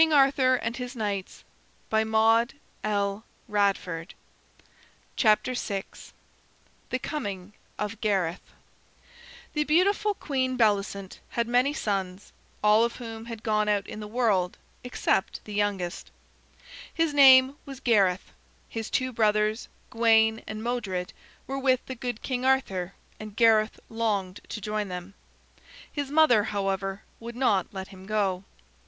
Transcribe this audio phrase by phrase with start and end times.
[0.01, 1.43] [Illustration: The Knight
[1.93, 2.53] with the
[2.87, 4.13] Sword]
[6.89, 8.41] THE COMING of GARETH
[9.53, 12.33] The beautiful Queen Bellicent had many sons,
[12.63, 16.09] all of whom had gone out in the world except the youngest.
[16.91, 18.31] His name was Gareth.
[18.69, 21.13] His two brothers, Gawain and Modred,
[21.45, 25.13] were with the good King Arthur, and Gareth longed to join them.
[25.91, 28.43] His mother, however, would not let him go.